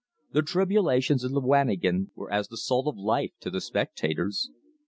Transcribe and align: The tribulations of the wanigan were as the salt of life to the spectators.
The 0.31 0.41
tribulations 0.41 1.23
of 1.23 1.31
the 1.33 1.39
wanigan 1.39 2.09
were 2.15 2.33
as 2.33 2.47
the 2.47 2.57
salt 2.57 2.87
of 2.87 2.97
life 2.97 3.33
to 3.41 3.51
the 3.51 3.61
spectators. 3.61 4.49